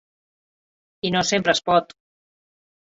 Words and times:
I 1.09 1.11
no 1.17 1.23
sempre 1.33 1.57
es 1.59 1.63
pot. 1.71 1.97